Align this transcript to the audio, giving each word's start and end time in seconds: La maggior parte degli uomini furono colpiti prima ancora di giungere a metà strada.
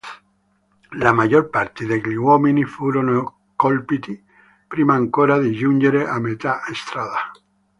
La 0.97 1.13
maggior 1.13 1.51
parte 1.51 1.85
degli 1.85 2.15
uomini 2.15 2.65
furono 2.65 3.41
colpiti 3.55 4.19
prima 4.67 4.95
ancora 4.95 5.37
di 5.37 5.51
giungere 5.53 6.07
a 6.07 6.17
metà 6.19 6.59
strada. 6.73 7.31